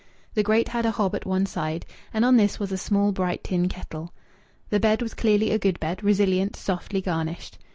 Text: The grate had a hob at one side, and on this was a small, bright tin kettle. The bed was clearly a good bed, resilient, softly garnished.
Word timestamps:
The 0.33 0.41
grate 0.41 0.69
had 0.69 0.83
a 0.87 0.89
hob 0.89 1.13
at 1.15 1.27
one 1.27 1.45
side, 1.45 1.85
and 2.11 2.25
on 2.25 2.35
this 2.35 2.59
was 2.59 2.71
a 2.71 2.75
small, 2.79 3.11
bright 3.11 3.43
tin 3.43 3.69
kettle. 3.69 4.11
The 4.71 4.79
bed 4.79 4.99
was 5.03 5.13
clearly 5.13 5.51
a 5.51 5.59
good 5.59 5.79
bed, 5.79 6.03
resilient, 6.03 6.55
softly 6.55 7.01
garnished. 7.01 7.59